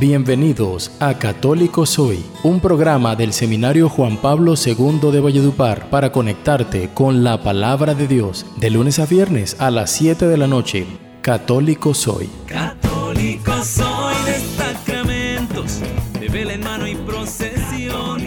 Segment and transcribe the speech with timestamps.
[0.00, 6.90] Bienvenidos a Católico Soy, un programa del Seminario Juan Pablo II de Valledupar para conectarte
[6.94, 10.86] con la palabra de Dios de lunes a viernes a las 7 de la noche.
[11.20, 12.30] Católico Soy.
[12.46, 15.80] Católico soy de sacramentos,
[16.20, 18.18] de vela en mano y procesión.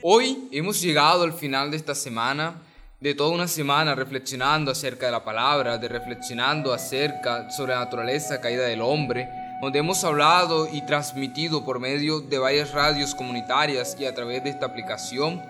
[0.00, 2.62] Hoy hemos llegado al final de esta semana
[3.00, 8.40] de toda una semana reflexionando acerca de la palabra, de reflexionando acerca sobre la naturaleza
[8.40, 9.28] caída del hombre,
[9.60, 14.50] donde hemos hablado y transmitido por medio de varias radios comunitarias y a través de
[14.50, 15.42] esta aplicación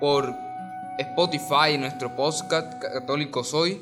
[0.00, 0.34] por
[0.98, 3.80] Spotify, nuestro podcast Católico Soy.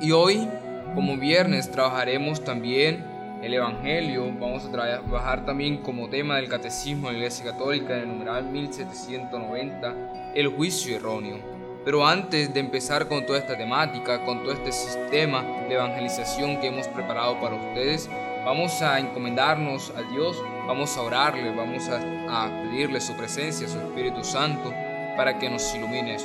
[0.00, 0.48] Y hoy,
[0.94, 3.04] como viernes, trabajaremos también
[3.42, 4.32] el Evangelio.
[4.38, 8.44] Vamos a trabajar también como tema del Catecismo de la Iglesia Católica en el numeral
[8.44, 11.57] 1790, el juicio erróneo.
[11.84, 16.68] Pero antes de empezar con toda esta temática, con todo este sistema de evangelización que
[16.68, 18.08] hemos preparado para ustedes,
[18.44, 24.24] vamos a encomendarnos a Dios, vamos a orarle, vamos a, pedirle su presencia, su Espíritu
[24.24, 24.72] Santo,
[25.16, 26.16] para que nos ilumine.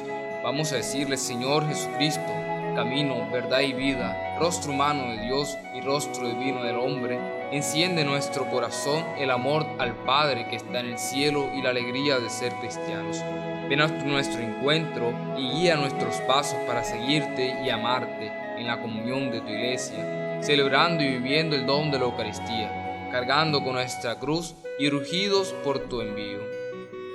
[0.43, 2.31] Vamos a decirle, Señor Jesucristo,
[2.75, 7.19] camino, verdad y vida, rostro humano de Dios y rostro divino del hombre,
[7.51, 12.19] enciende nuestro corazón el amor al Padre que está en el cielo y la alegría
[12.19, 13.23] de ser cristianos.
[13.69, 19.31] Ven a nuestro encuentro y guía nuestros pasos para seguirte y amarte en la comunión
[19.31, 24.53] de tu iglesia, celebrando y viviendo el don de la Eucaristía, cargando con nuestra cruz
[24.77, 26.39] y rugidos por tu envío.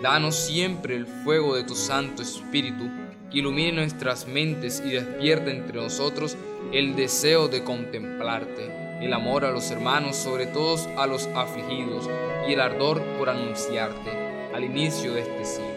[0.03, 2.89] Danos siempre el fuego de tu Santo Espíritu,
[3.31, 6.37] que ilumine nuestras mentes y despierte entre nosotros
[6.73, 12.09] el deseo de contemplarte, el amor a los hermanos, sobre todo a los afligidos,
[12.49, 14.11] y el ardor por anunciarte
[14.55, 15.68] al inicio de este siglo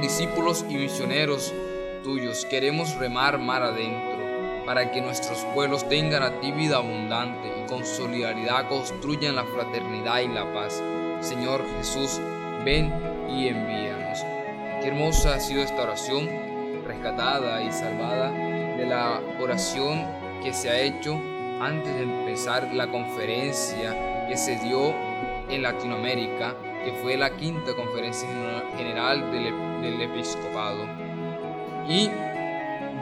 [0.00, 1.52] discípulos y misioneros
[2.02, 7.66] tuyos, queremos remar mar adentro, para que nuestros pueblos tengan a ti vida abundante y
[7.68, 10.82] con solidaridad construyan la fraternidad y la paz.
[11.20, 12.20] Señor Jesús,
[12.64, 12.92] ven
[13.28, 14.20] y envíanos.
[14.80, 16.28] Qué hermosa ha sido esta oración,
[16.86, 20.06] rescatada y salvada de la oración
[20.42, 21.20] que se ha hecho
[21.60, 24.94] antes de empezar la conferencia que se dio
[25.48, 26.54] en Latinoamérica,
[26.88, 28.26] que fue la quinta conferencia
[28.78, 30.86] general del episcopado
[31.86, 32.08] y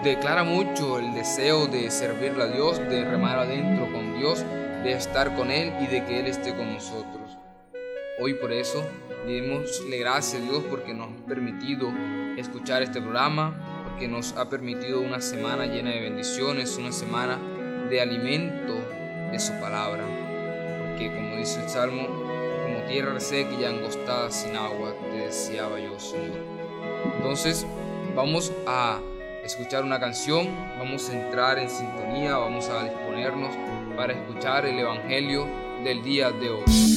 [0.03, 4.45] declara mucho el deseo de servirle a Dios, de remar adentro con Dios,
[4.83, 7.39] de estar con Él y de que Él esté con nosotros.
[8.21, 8.85] Hoy por eso
[9.25, 11.93] démosle gracias a Dios porque nos ha permitido
[12.37, 13.55] escuchar este programa,
[13.85, 17.39] porque nos ha permitido una semana llena de bendiciones, una semana
[17.89, 18.75] de alimento
[19.31, 20.03] de su palabra.
[20.89, 22.26] Porque como dice el Salmo,
[22.67, 26.41] como tierra seca y angostada sin agua, te deseaba yo, Señor.
[27.17, 27.67] Entonces
[28.15, 29.01] vamos a
[29.45, 33.55] escuchar una canción, vamos a entrar en sintonía, vamos a disponernos
[33.97, 35.47] para escuchar el Evangelio
[35.85, 36.96] del día de hoy.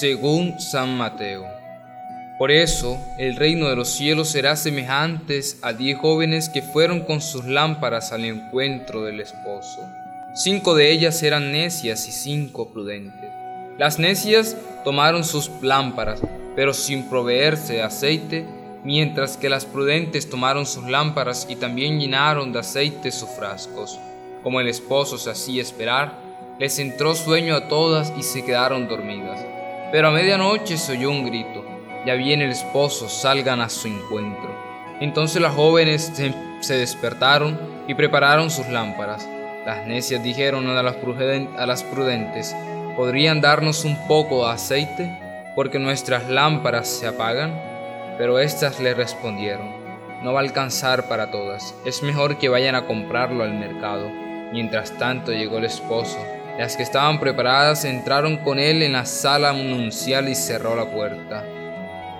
[0.00, 1.44] Según San Mateo.
[2.38, 7.20] Por eso el reino de los cielos será semejante a diez jóvenes que fueron con
[7.20, 9.86] sus lámparas al encuentro del esposo.
[10.34, 13.30] Cinco de ellas eran necias y cinco prudentes.
[13.76, 16.22] Las necias tomaron sus lámparas,
[16.56, 18.46] pero sin proveerse de aceite,
[18.82, 23.98] mientras que las prudentes tomaron sus lámparas y también llenaron de aceite sus frascos.
[24.42, 26.14] Como el esposo se hacía esperar,
[26.58, 29.59] les entró sueño a todas y se quedaron dormidas.
[29.92, 31.64] Pero a medianoche se oyó un grito,
[32.06, 34.54] ya viene el esposo, salgan a su encuentro.
[35.00, 36.12] Entonces las jóvenes
[36.60, 37.58] se despertaron
[37.88, 39.26] y prepararon sus lámparas.
[39.66, 40.96] Las necias dijeron a las,
[41.58, 42.54] a las prudentes,
[42.96, 45.18] ¿podrían darnos un poco de aceite?
[45.56, 47.52] Porque nuestras lámparas se apagan.
[48.16, 49.70] Pero éstas le respondieron,
[50.22, 54.08] no va a alcanzar para todas, es mejor que vayan a comprarlo al mercado.
[54.52, 56.18] Mientras tanto llegó el esposo.
[56.60, 61.42] Las que estaban preparadas entraron con él en la sala nuncial y cerró la puerta.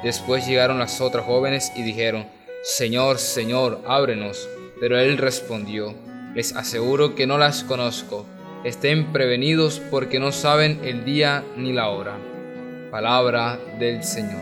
[0.03, 2.27] Después llegaron las otras jóvenes y dijeron,
[2.63, 4.49] Señor, Señor, ábrenos.
[4.81, 5.95] Pero él respondió,
[6.35, 8.25] les aseguro que no las conozco.
[8.65, 12.17] Estén prevenidos porque no saben el día ni la hora.
[12.91, 14.41] Palabra del Señor.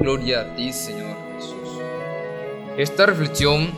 [0.00, 1.82] Gloria a ti, Señor Jesús.
[2.78, 3.72] Esta reflexión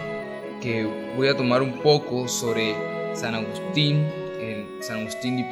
[0.62, 2.76] que voy a tomar un poco sobre
[3.14, 4.06] San Agustín,
[4.86, 5.46] San Agustín de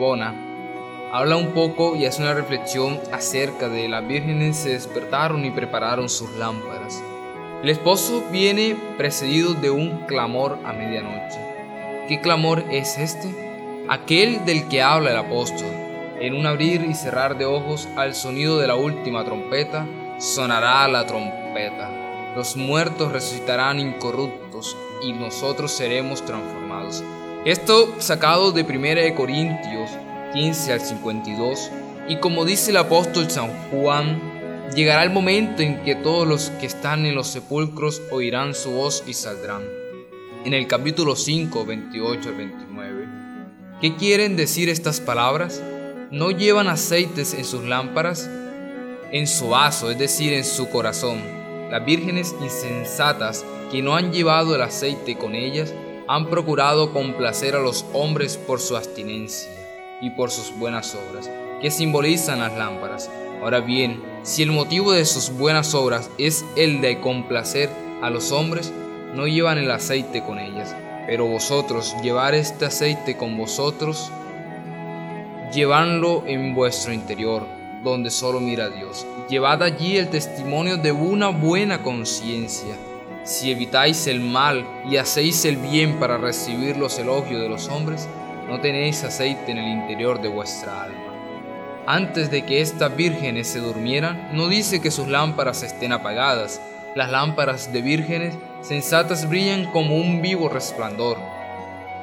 [1.11, 6.11] habla un poco y hace una reflexión acerca de las vírgenes se despertaron y prepararon
[6.11, 7.03] sus lámparas.
[7.63, 11.39] El esposo viene precedido de un clamor a medianoche.
[12.09, 13.85] ¿Qué clamor es este?
[13.89, 15.71] Aquel del que habla el apóstol.
[16.21, 19.87] En un abrir y cerrar de ojos al sonido de la última trompeta,
[20.19, 22.35] sonará la trompeta.
[22.37, 27.03] Los muertos resucitarán incorruptos y nosotros seremos transformados.
[27.45, 29.91] Esto sacado de 1 Corintios
[30.33, 31.73] 15 al 52.
[32.07, 36.67] Y como dice el apóstol San Juan, llegará el momento en que todos los que
[36.67, 39.63] están en los sepulcros oirán su voz y saldrán
[40.45, 43.09] en el capítulo 5, 28 al 29.
[43.81, 45.61] ¿Qué quieren decir estas palabras?
[46.13, 48.31] ¿No llevan aceites en sus lámparas?
[49.11, 51.19] En su vaso, es decir, en su corazón.
[51.73, 55.75] Las vírgenes insensatas que no han llevado el aceite con ellas
[56.13, 59.51] han procurado complacer a los hombres por su abstinencia
[60.03, 61.31] y por sus buenas obras,
[61.63, 63.11] que simbolizan las lámparas.
[63.41, 67.71] Ahora bien, si el motivo de sus buenas obras es el de complacer
[68.03, 68.71] a los hombres,
[69.15, 70.77] no llevan el aceite con ellas,
[71.07, 74.13] pero vosotros llevar este aceite con vosotros,
[75.51, 77.47] llevadlo en vuestro interior,
[77.83, 79.07] donde solo mira Dios.
[79.31, 82.77] Llevad allí el testimonio de una buena conciencia.
[83.25, 88.09] Si evitáis el mal y hacéis el bien para recibir los elogios de los hombres,
[88.49, 91.13] no tenéis aceite en el interior de vuestra alma.
[91.87, 96.61] Antes de que estas vírgenes se durmieran, no dice que sus lámparas estén apagadas,
[96.95, 101.19] las lámparas de vírgenes sensatas brillan como un vivo resplandor,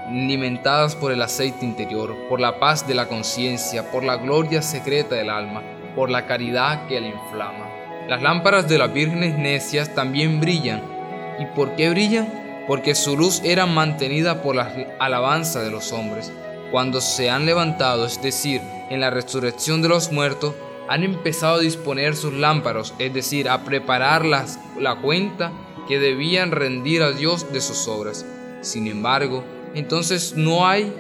[0.08, 5.16] alimentadas por el aceite interior, por la paz de la conciencia, por la gloria secreta
[5.16, 5.62] del alma,
[5.96, 7.68] por la caridad que la inflama.
[8.08, 10.99] Las lámparas de las vírgenes necias también brillan.
[11.40, 12.66] ¿Y por qué brillan?
[12.68, 16.32] Porque su luz era mantenida por la alabanza de los hombres.
[16.72, 20.54] Cuando se han levantado, es decir, en la resurrección de los muertos,
[20.88, 25.52] han empezado a disponer sus lámparas, es decir, a preparar la cuenta
[25.88, 28.26] que debían rendir a Dios de sus obras.
[28.62, 29.44] Sin embargo,
[29.74, 30.94] entonces no hay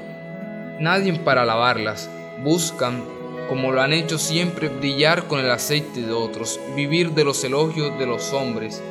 [0.79, 2.09] nadie para lavarlas.
[2.43, 3.03] Buscan,
[3.49, 7.97] como lo han hecho siempre, brillar con el aceite de otros, vivir de los elogios
[7.99, 8.81] de los hombres.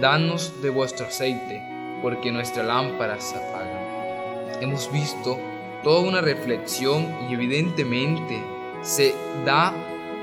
[0.00, 1.62] Danos de vuestro aceite,
[2.00, 4.58] porque nuestra lámpara se apaga.
[4.62, 5.38] Hemos visto
[5.82, 8.42] toda una reflexión y evidentemente
[8.80, 9.14] se
[9.44, 9.74] da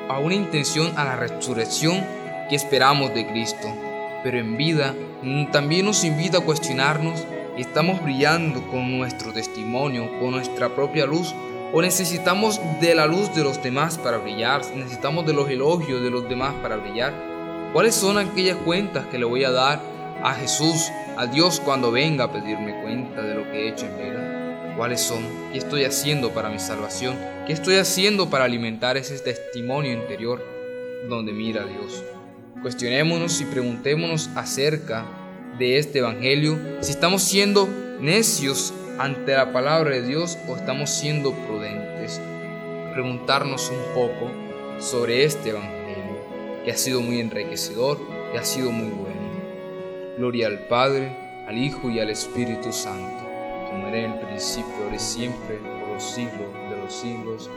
[0.10, 2.03] a una intención a la resurrección
[2.50, 3.67] que esperamos de Cristo.
[4.24, 10.31] Pero en vida mm, también nos invita a cuestionarnos, ¿estamos brillando con nuestro testimonio, con
[10.31, 11.36] nuestra propia luz?
[11.72, 14.62] ¿O necesitamos de la luz de los demás para brillar?
[14.74, 17.26] ¿Necesitamos de los elogios de los demás para brillar?
[17.74, 19.82] ¿Cuáles son aquellas cuentas que le voy a dar
[20.24, 23.98] a Jesús, a Dios cuando venga a pedirme cuenta de lo que he hecho en
[23.98, 24.74] vida?
[24.78, 25.24] ¿Cuáles son?
[25.52, 27.16] ¿Qué estoy haciendo para mi salvación?
[27.46, 30.44] ¿Qué estoy haciendo para alimentar ese testimonio interior
[31.10, 32.04] donde mira a Dios?
[32.62, 35.06] Cuestionémonos y preguntémonos acerca
[35.60, 37.68] de este Evangelio si estamos siendo
[38.00, 42.22] necios ante la palabra de Dios o estamos siendo prudentes.
[42.94, 44.32] Preguntarnos un poco
[44.80, 45.87] sobre este Evangelio
[46.68, 47.98] que ha sido muy enriquecedor
[48.34, 49.22] y ha sido muy bueno.
[50.18, 51.16] Gloria al Padre,
[51.48, 53.24] al Hijo y al Espíritu Santo
[53.72, 57.50] como era en el principio, ahora y siempre, por los siglos de los siglos.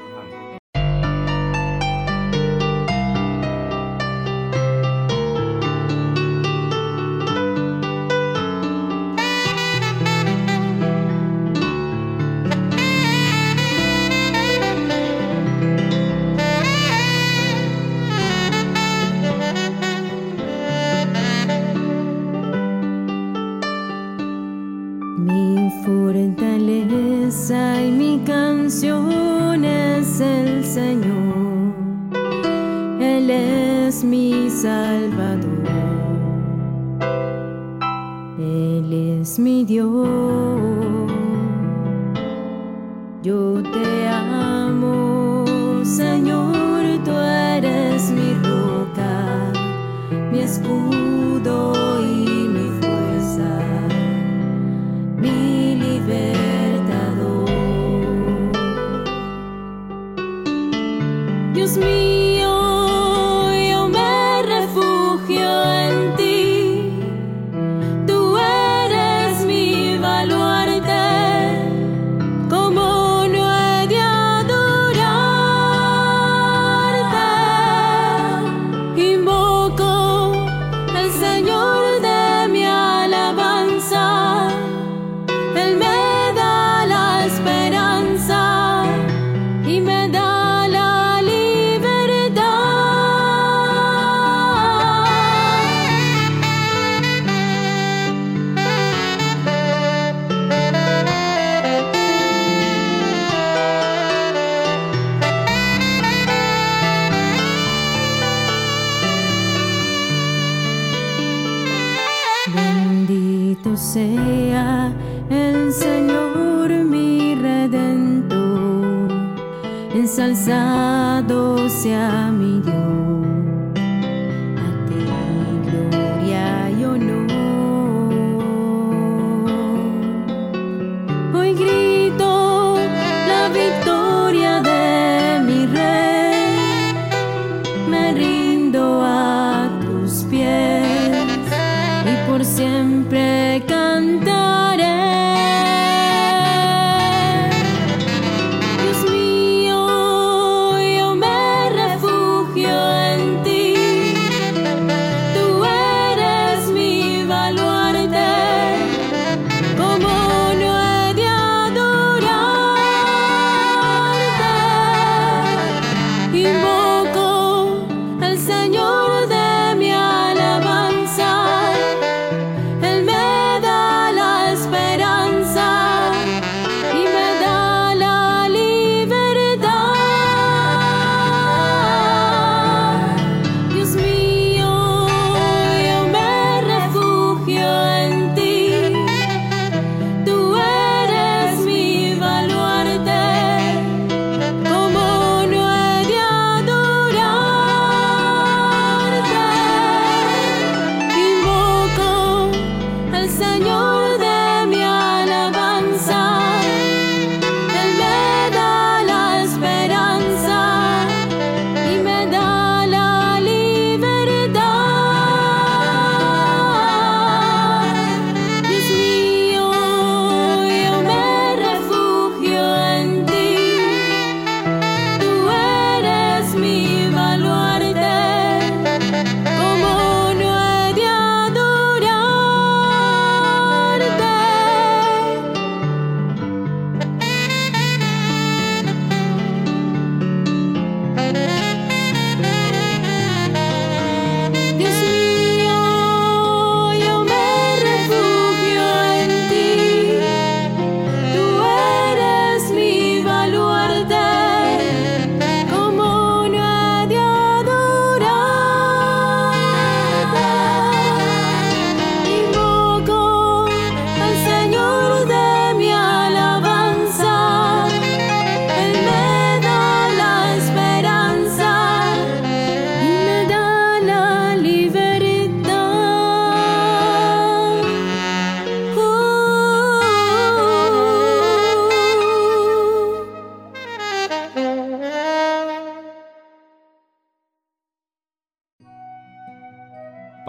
[120.49, 122.31] adoce a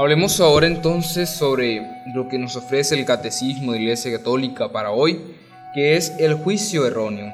[0.01, 4.89] Hablemos ahora entonces sobre lo que nos ofrece el Catecismo de la Iglesia Católica para
[4.89, 5.21] hoy,
[5.75, 7.31] que es el juicio erróneo.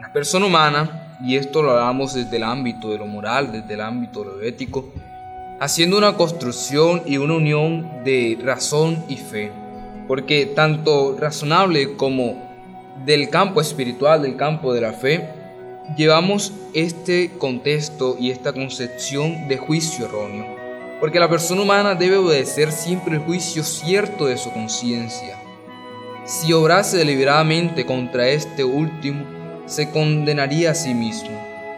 [0.00, 3.82] La persona humana, y esto lo hablamos desde el ámbito de lo moral, desde el
[3.82, 4.92] ámbito de lo ético,
[5.60, 9.52] haciendo una construcción y una unión de razón y fe,
[10.08, 12.34] porque tanto razonable como
[13.06, 15.24] del campo espiritual, del campo de la fe,
[15.96, 20.57] llevamos este contexto y esta concepción de juicio erróneo
[21.00, 25.36] porque la persona humana debe obedecer siempre el juicio cierto de su conciencia.
[26.24, 29.24] Si obrase deliberadamente contra este último,
[29.66, 31.30] se condenaría a sí mismo,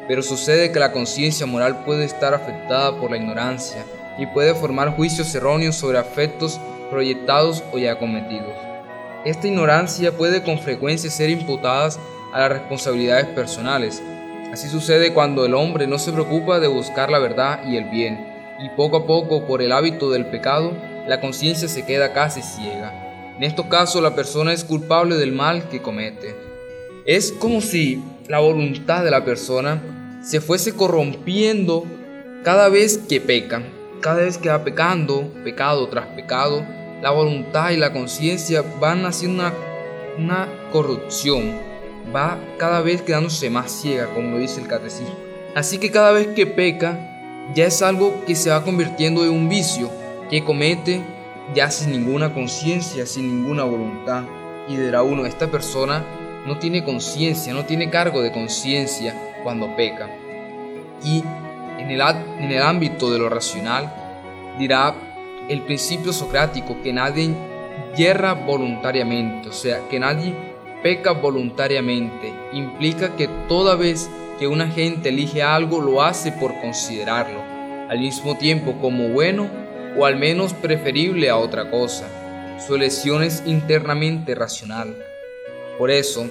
[0.08, 3.84] pero sucede que la conciencia moral puede estar afectada por la ignorancia
[4.18, 6.60] y puede formar juicios erróneos sobre afectos
[6.90, 8.54] proyectados o ya cometidos.
[9.24, 11.90] Esta ignorancia puede con frecuencia ser imputada
[12.32, 14.02] a las responsabilidades personales.
[14.52, 18.29] Así sucede cuando el hombre no se preocupa de buscar la verdad y el bien,
[18.62, 20.72] y poco a poco por el hábito del pecado,
[21.06, 23.34] la conciencia se queda casi ciega.
[23.36, 26.34] En estos casos la persona es culpable del mal que comete.
[27.06, 29.80] Es como si la voluntad de la persona
[30.22, 31.86] se fuese corrompiendo
[32.44, 33.62] cada vez que peca,
[34.00, 36.64] cada vez que va pecando, pecado tras pecado,
[37.00, 39.54] la voluntad y la conciencia van haciendo una,
[40.18, 41.58] una corrupción,
[42.14, 45.16] va cada vez quedándose más ciega, como lo dice el catecismo.
[45.54, 47.09] Así que cada vez que peca,
[47.54, 49.90] ya es algo que se va convirtiendo en un vicio
[50.28, 51.02] que comete
[51.54, 54.24] ya sin ninguna conciencia, sin ninguna voluntad.
[54.68, 56.04] Y dirá uno, esta persona
[56.46, 60.08] no tiene conciencia, no tiene cargo de conciencia cuando peca.
[61.02, 61.24] Y
[61.78, 63.92] en el, en el ámbito de lo racional,
[64.58, 64.94] dirá
[65.48, 67.34] el principio socrático que nadie
[67.96, 70.34] yerra voluntariamente, o sea, que nadie
[70.82, 74.08] peca voluntariamente, implica que toda vez
[74.40, 77.42] que una gente elige algo lo hace por considerarlo,
[77.90, 79.50] al mismo tiempo como bueno
[79.98, 82.06] o al menos preferible a otra cosa.
[82.66, 84.96] Su elección es internamente racional.
[85.76, 86.26] Por eso,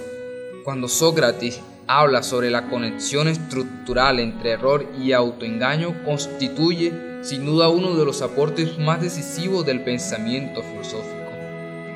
[0.64, 6.92] cuando Sócrates habla sobre la conexión estructural entre error y autoengaño, constituye
[7.22, 11.09] sin duda uno de los aportes más decisivos del pensamiento filosófico.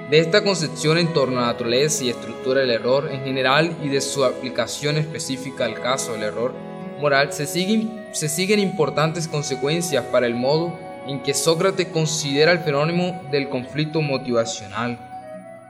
[0.09, 3.89] De esta concepción en torno a la naturaleza y estructura del error en general y
[3.89, 6.53] de su aplicación específica al caso del error
[6.99, 12.59] moral se siguen, se siguen importantes consecuencias para el modo en que Sócrates considera el
[12.59, 14.97] fenómeno del conflicto motivacional.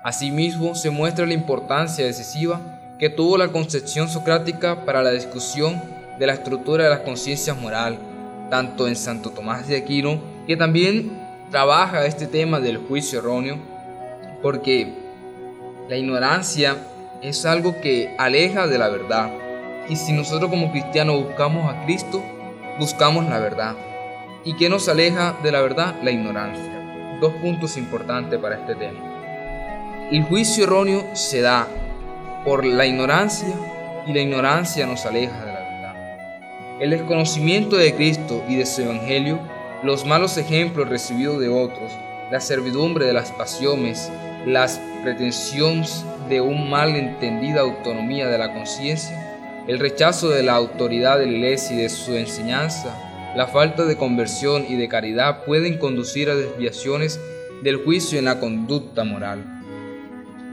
[0.03, 2.59] Asimismo, se muestra la importancia decisiva
[2.99, 5.81] que tuvo la concepción socrática para la discusión
[6.19, 7.97] de la estructura de las conciencias moral,
[8.49, 11.19] tanto en Santo Tomás de Aquino, que también
[11.49, 13.57] trabaja este tema del juicio erróneo,
[14.43, 14.93] porque
[15.89, 16.75] la ignorancia
[17.21, 19.31] es algo que aleja de la verdad.
[19.89, 22.21] Y si nosotros como cristianos buscamos a Cristo,
[22.77, 23.75] buscamos la verdad.
[24.43, 25.95] ¿Y qué nos aleja de la verdad?
[26.03, 27.17] La ignorancia.
[27.21, 28.99] Dos puntos importantes para este tema.
[30.11, 31.67] El juicio erróneo se da
[32.43, 33.55] por la ignorancia
[34.05, 36.81] y la ignorancia nos aleja de la verdad.
[36.81, 39.39] El desconocimiento de Cristo y de su Evangelio,
[39.83, 41.93] los malos ejemplos recibidos de otros,
[42.29, 44.11] la servidumbre de las pasiones,
[44.45, 49.19] las pretensiones de un mal entendida autonomía de la conciencia,
[49.67, 52.95] el rechazo de la autoridad de la iglesia y de su enseñanza,
[53.35, 57.19] la falta de conversión y de caridad pueden conducir a desviaciones
[57.63, 59.43] del juicio en la conducta moral.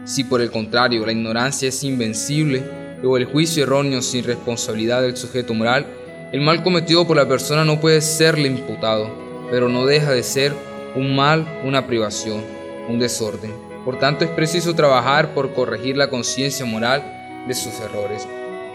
[0.04, 2.62] Si por el contrario la ignorancia es invencible
[3.04, 5.86] o el juicio erróneo sin responsabilidad del sujeto moral,
[6.32, 9.10] el mal cometido por la persona no puede serle imputado,
[9.50, 10.52] pero no deja de ser
[10.94, 12.40] un mal, una privación,
[12.88, 13.69] un desorden.
[13.84, 18.28] Por tanto, es preciso trabajar por corregir la conciencia moral de sus errores.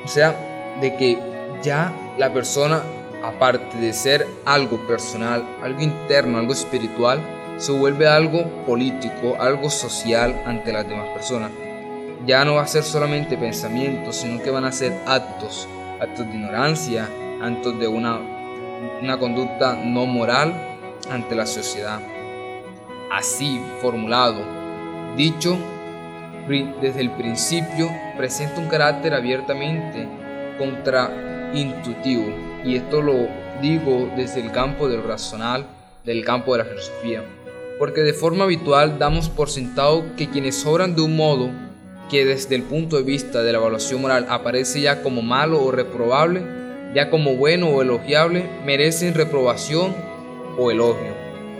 [0.04, 0.36] O sea,
[0.82, 1.20] de que
[1.62, 2.82] ya la persona,
[3.24, 7.20] aparte de ser algo personal, algo interno, algo espiritual,
[7.58, 11.52] se vuelve algo político, algo social ante las demás personas.
[12.26, 15.68] Ya no va a ser solamente pensamientos, sino que van a ser actos,
[16.02, 17.08] actos de ignorancia,
[17.42, 18.20] actos de una,
[19.02, 20.54] una conducta no moral
[21.10, 22.00] ante la sociedad.
[23.12, 24.65] Así formulado,
[25.18, 25.58] Dicho
[26.82, 30.08] desde el principio presenta un carácter abiertamente
[30.58, 32.26] contraintuitivo
[32.64, 33.28] y esto lo
[33.62, 35.66] digo desde el campo del racional,
[36.04, 37.24] del campo de la filosofía,
[37.80, 41.50] porque de forma habitual damos por sentado que quienes obran de un modo
[42.12, 45.72] que desde el punto de vista de la evaluación moral aparece ya como malo o
[45.72, 46.44] reprobable,
[46.94, 49.96] ya como bueno o elogiable, merecen reprobación
[50.58, 51.15] o elogio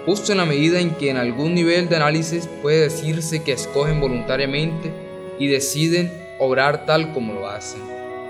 [0.06, 4.00] justo en la medida en que en algún nivel de análisis puede decirse que escogen
[4.00, 4.92] voluntariamente
[5.40, 7.82] y deciden obrar tal como lo hacen.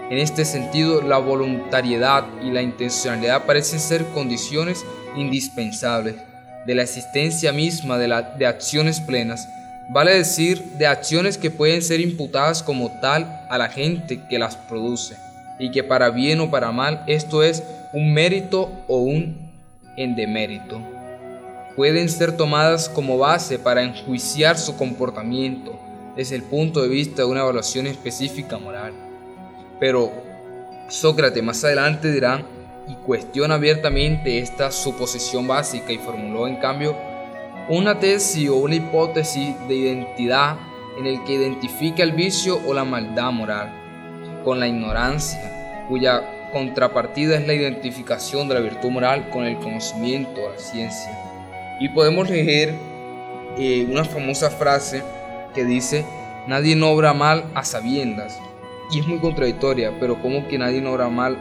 [0.09, 4.85] En este sentido, la voluntariedad y la intencionalidad parecen ser condiciones
[5.15, 6.15] indispensables
[6.65, 9.47] de la existencia misma de, acciones plenas,
[9.89, 14.55] vale decir, de acciones que pueden ser imputadas como tal a la gente que las
[14.55, 15.15] produce,
[15.59, 19.37] y que para bien o para mal esto es un mérito o un
[19.97, 20.94] endemérito
[21.75, 25.77] pueden ser tomadas como base para enjuiciar su comportamiento
[26.15, 28.93] desde el punto de vista de una evaluación específica moral.
[29.79, 30.11] Pero
[30.87, 32.43] Sócrates más adelante dirá
[32.87, 36.95] y cuestiona abiertamente esta suposición básica y formuló en cambio
[37.67, 40.57] una tesis o una hipótesis de identidad
[40.97, 43.81] en el que identifica el vicio o la maldad moral.
[44.43, 50.43] con la ignorancia, cuya contrapartida es la identificación de la virtud moral con el conocimiento
[50.43, 51.24] o la ciencia.
[51.79, 52.73] Y podemos leer
[53.57, 55.03] eh, una famosa frase
[55.53, 56.05] que dice,
[56.47, 58.39] nadie obra mal a sabiendas.
[58.91, 61.37] Y es muy contradictoria, pero como que nadie obra mal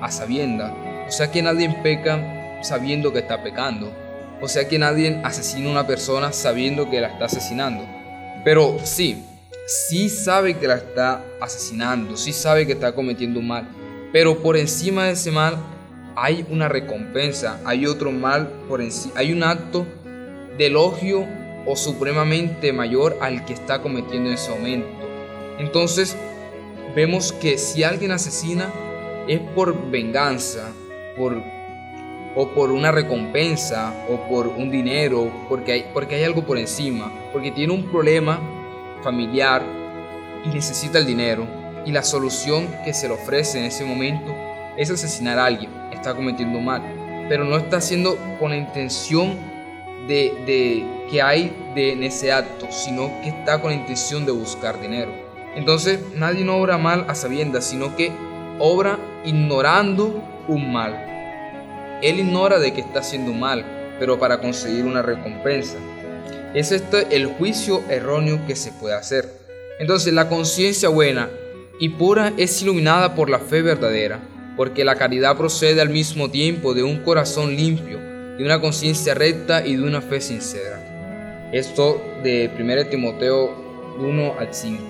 [0.00, 0.72] a sabiendas?
[1.06, 3.92] O sea que nadie peca sabiendo que está pecando.
[4.40, 7.84] O sea que nadie asesina a una persona sabiendo que la está asesinando.
[8.44, 9.22] Pero sí,
[9.66, 13.68] sí sabe que la está asesinando, sí sabe que está cometiendo un mal.
[14.12, 15.56] Pero por encima de ese mal
[16.16, 19.86] hay una recompensa, hay otro mal por encima, hay un acto
[20.56, 21.26] de elogio
[21.66, 24.88] o supremamente mayor al que está cometiendo en ese momento.
[25.58, 26.16] Entonces,
[26.94, 28.70] vemos que si alguien asesina
[29.28, 30.72] es por venganza,
[31.16, 31.42] por
[32.34, 37.12] o por una recompensa o por un dinero, porque hay, porque hay algo por encima,
[37.32, 38.38] porque tiene un problema
[39.02, 39.62] familiar
[40.44, 41.46] y necesita el dinero
[41.84, 44.34] y la solución que se le ofrece en ese momento
[44.76, 46.82] es asesinar a alguien, está cometiendo mal,
[47.28, 49.36] pero no está haciendo con la intención
[50.08, 54.32] de, de que hay de en ese acto, sino que está con la intención de
[54.32, 55.12] buscar dinero.
[55.54, 58.10] Entonces nadie no obra mal a sabiendas, sino que
[58.58, 61.06] obra ignorando un mal.
[62.02, 63.64] Él ignora de que está haciendo mal,
[63.98, 65.76] pero para conseguir una recompensa.
[66.54, 69.28] Es este el juicio erróneo que se puede hacer.
[69.78, 71.28] Entonces la conciencia buena
[71.78, 74.20] y pura es iluminada por la fe verdadera,
[74.56, 77.98] porque la caridad procede al mismo tiempo de un corazón limpio,
[78.36, 81.50] de una conciencia recta y de una fe sincera.
[81.52, 83.54] Esto de 1 Timoteo
[83.98, 84.82] 1 al 5.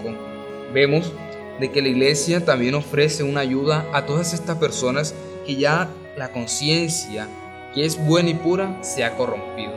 [0.73, 1.13] Vemos
[1.59, 5.15] de que la iglesia también ofrece una ayuda a todas estas personas
[5.47, 7.29] que ya la conciencia,
[7.75, 9.73] que es buena y pura, se ha corrompido.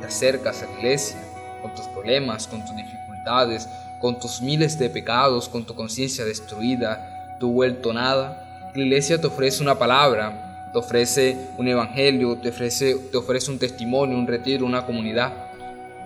[0.00, 1.18] Te acercas a la iglesia
[1.62, 3.68] con tus problemas, con tus dificultades,
[4.00, 8.45] con tus miles de pecados, con tu conciencia destruida, tu vuelto nada.
[8.76, 13.58] La iglesia te ofrece una palabra, te ofrece un evangelio, te ofrece, te ofrece un
[13.58, 15.32] testimonio, un retiro, una comunidad.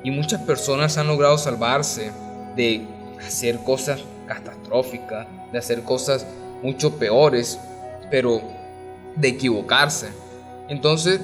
[0.04, 2.12] Y muchas personas han logrado salvarse
[2.54, 2.86] de
[3.26, 6.24] hacer cosas catastróficas, de hacer cosas
[6.62, 7.58] mucho peores,
[8.08, 8.40] pero
[9.16, 10.10] de equivocarse.
[10.68, 11.20] Entonces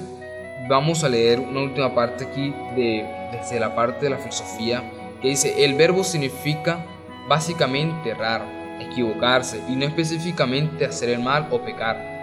[0.67, 4.83] vamos a leer una última parte aquí de, desde la parte de la filosofía
[5.21, 6.85] que dice, el verbo significa
[7.29, 12.17] básicamente errar, equivocarse y no específicamente hacer el mal o pecar,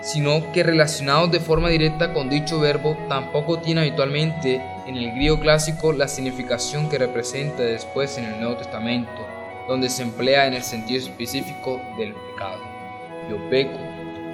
[0.00, 5.40] sino que relacionados de forma directa con dicho verbo tampoco tiene habitualmente en el griego
[5.40, 9.26] clásico la significación que representa después en el Nuevo Testamento,
[9.66, 12.62] donde se emplea en el sentido específico del pecado.
[13.28, 13.78] Yo peco,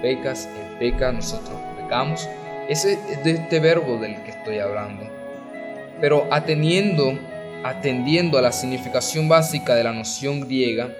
[0.03, 2.29] pecas, Él peca, nosotros pecamos.
[2.69, 5.05] Ese es de este verbo del que estoy hablando.
[6.01, 7.19] Pero atendiendo,
[7.65, 10.91] atendiendo a la significación básica de la noción griega,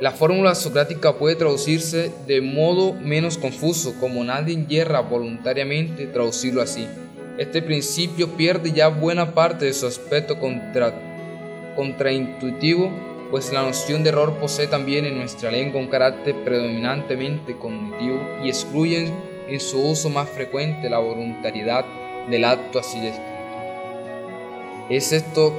[0.00, 6.86] la fórmula socrática puede traducirse de modo menos confuso, como nadie hierra voluntariamente traducirlo así.
[7.38, 10.94] Este principio pierde ya buena parte de su aspecto contra,
[11.76, 12.90] contraintuitivo
[13.30, 18.48] pues la noción de error posee también en nuestra lengua un carácter predominantemente cognitivo y
[18.48, 19.12] excluye
[19.48, 21.84] en su uso más frecuente la voluntariedad
[22.30, 23.24] del acto así descrito.
[24.88, 25.52] Es esto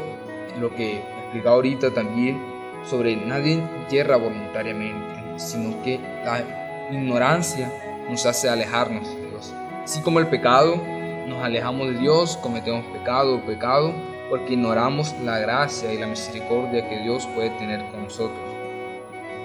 [0.62, 2.55] lo que explica ahorita también
[2.90, 6.44] sobre nadie yerra voluntariamente, sino que la
[6.92, 7.72] ignorancia
[8.10, 9.54] nos hace alejarnos de Dios.
[9.84, 10.82] Así como el pecado,
[11.28, 13.94] nos alejamos de Dios, cometemos pecado, pecado,
[14.30, 18.40] porque ignoramos la gracia y la misericordia que Dios puede tener con nosotros.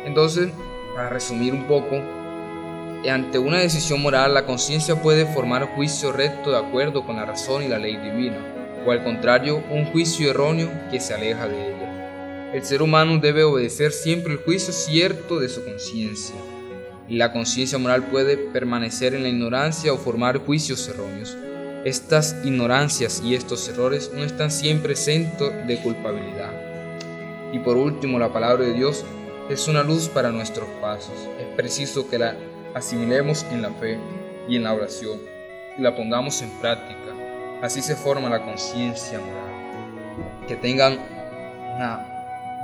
[0.04, 0.50] Entonces,
[0.94, 2.00] para resumir un poco,
[3.08, 7.62] ante una decisión moral la conciencia puede formar juicio recto de acuerdo con la razón
[7.62, 8.38] y la ley divina,
[8.86, 11.69] o al contrario, un juicio erróneo que se aleja de ella.
[12.52, 16.34] El ser humano debe obedecer siempre el juicio cierto de su conciencia,
[17.10, 21.36] la conciencia moral puede permanecer en la ignorancia o formar juicios erróneos.
[21.84, 26.52] Estas ignorancias y estos errores no están siempre exentos de culpabilidad.
[27.52, 29.04] Y por último, la palabra de Dios
[29.48, 31.16] es una luz para nuestros pasos.
[31.40, 32.36] Es preciso que la
[32.74, 33.98] asimilemos en la fe
[34.48, 35.18] y en la oración
[35.76, 37.12] y la pongamos en práctica.
[37.60, 40.46] Así se forma la conciencia moral.
[40.46, 40.96] Que tengan
[41.74, 42.09] una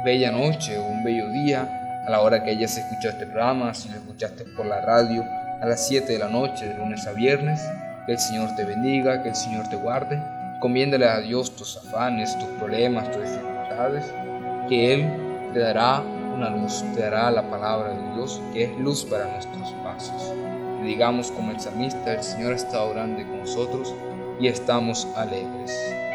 [0.05, 3.89] bella noche o un bello día a la hora que hayas escuchado este programa, si
[3.89, 5.25] lo escuchaste por la radio,
[5.61, 7.61] a las 7 de la noche, de lunes a viernes.
[8.07, 10.23] Que el Señor te bendiga, que el Señor te guarde.
[10.61, 14.05] Comiéndale a Dios tus afanes, tus problemas, tus dificultades,
[14.69, 16.01] que Él te dará
[16.35, 20.33] una luz, te dará la palabra de Dios, que es luz para nuestros pasos.
[20.83, 23.93] Y digamos como el salmista, el Señor está orando con nosotros
[24.39, 26.06] y estamos alegres.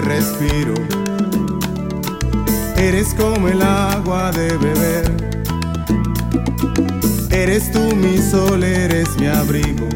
[0.00, 0.74] Respiro.
[2.76, 5.34] Eres como el agua de beber.
[7.30, 9.88] Eres tú mi sol, eres mi abrigo.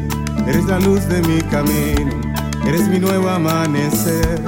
[0.47, 2.11] Eres la luz de mi camino.
[2.65, 4.41] Eres mi nuevo amanecer.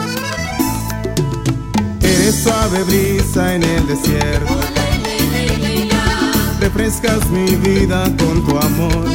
[2.02, 4.60] Eres suave brisa en el desierto.
[6.60, 9.06] Refrescas mi vida con tu amor.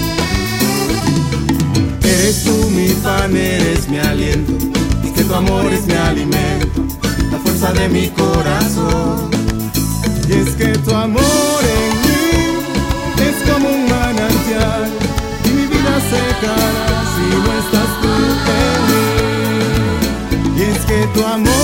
[2.03, 4.66] Eres tú mi pan, eres mi aliento.
[5.27, 6.83] Tu amor es mi alimento,
[7.33, 9.29] la fuerza de mi corazón.
[10.29, 12.23] Y es que tu amor en mí
[13.29, 14.91] es como un manantial.
[15.45, 18.13] Mi vida secará si no estás tú
[18.63, 20.59] en mí.
[20.59, 21.56] Y es que tu amor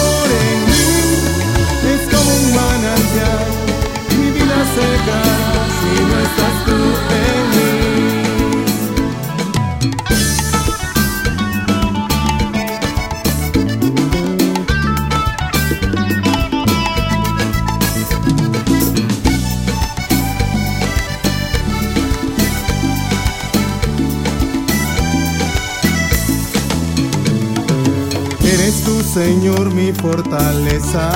[29.24, 31.12] Señor, mi fortaleza.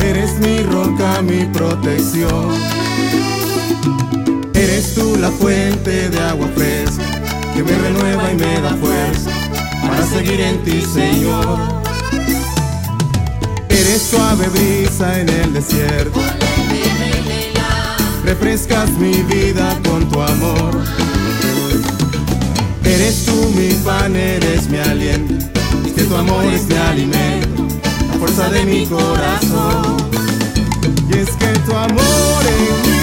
[0.00, 2.48] Eres mi roca, mi protección.
[4.54, 7.04] Eres tú la fuente de agua fresca
[7.52, 9.30] que me renueva y me da fuerza
[9.82, 11.58] para seguir en ti, Señor.
[13.68, 16.20] Eres suave brisa en el desierto.
[18.24, 20.80] Refrescas mi vida con tu amor.
[22.82, 25.53] Eres tú mi pan, eres mi aliento,
[25.94, 27.66] que tu amor es mi alimento,
[28.08, 29.96] la fuerza de mi corazón.
[31.08, 32.93] Y es que tu amor en mí